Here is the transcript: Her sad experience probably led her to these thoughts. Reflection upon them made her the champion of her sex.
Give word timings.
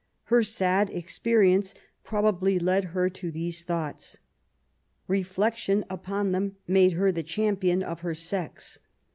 Her 0.33 0.41
sad 0.41 0.89
experience 0.89 1.75
probably 2.03 2.57
led 2.57 2.85
her 2.85 3.07
to 3.07 3.29
these 3.29 3.63
thoughts. 3.63 4.17
Reflection 5.07 5.85
upon 5.91 6.31
them 6.31 6.55
made 6.67 6.93
her 6.93 7.11
the 7.11 7.21
champion 7.21 7.83
of 7.83 7.99
her 8.01 8.15
sex. 8.15 8.79